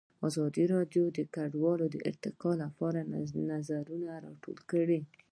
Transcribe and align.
ازادي 0.27 0.63
راډیو 0.75 1.05
د 1.17 1.19
کډوال 1.35 1.79
د 1.91 1.95
ارتقا 2.09 2.51
لپاره 2.63 3.07
نظرونه 3.51 4.11
راټول 4.25 4.57
کړي. 4.71 4.99